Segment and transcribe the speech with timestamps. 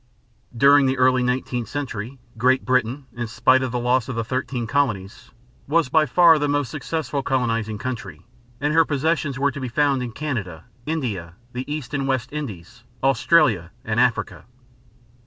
[0.57, 4.65] During the early nineteenth century, Great Britain, in spite of the loss of the thirteen
[4.65, 5.29] colonies,
[5.67, 8.25] was by far the most successful colonizing country,
[8.59, 12.83] and her possessions were to be found in Canada, India, the East and West Indies,
[13.03, 14.45] Australia, and Africa.